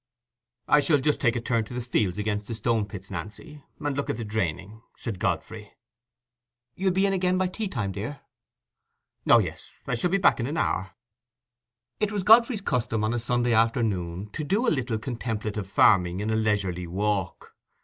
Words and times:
"I 0.67 0.79
shall 0.79 0.97
just 0.97 1.21
take 1.21 1.35
a 1.35 1.39
turn 1.39 1.63
to 1.65 1.75
the 1.75 1.79
fields 1.79 2.17
against 2.17 2.47
the 2.47 2.55
Stone 2.55 2.87
pits, 2.87 3.11
Nancy, 3.11 3.63
and 3.79 3.95
look 3.95 4.09
at 4.09 4.17
the 4.17 4.25
draining," 4.25 4.81
said 4.97 5.19
Godfrey. 5.19 5.73
"You'll 6.73 6.89
be 6.91 7.05
in 7.05 7.13
again 7.13 7.37
by 7.37 7.45
tea 7.45 7.67
time, 7.67 7.91
dear?" 7.91 8.21
"Oh, 9.29 9.37
yes, 9.37 9.69
I 9.85 9.93
shall 9.93 10.09
be 10.09 10.17
back 10.17 10.39
in 10.39 10.47
an 10.47 10.57
hour." 10.57 10.95
It 11.99 12.11
was 12.11 12.23
Godfrey's 12.23 12.61
custom 12.61 13.03
on 13.03 13.13
a 13.13 13.19
Sunday 13.19 13.53
afternoon 13.53 14.31
to 14.31 14.43
do 14.43 14.67
a 14.67 14.73
little 14.73 14.97
contemplative 14.97 15.67
farming 15.67 16.19
in 16.19 16.31
a 16.31 16.35
leisurely 16.35 16.87
walk. 16.87 17.55